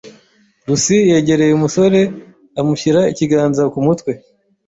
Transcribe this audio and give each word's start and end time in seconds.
Lucy 0.65 0.97
yegereye 1.11 1.53
umusore 1.55 1.99
amushyira 2.59 3.01
ikiganza 3.11 3.63
ku 3.73 3.79
mutwe.) 3.85 4.11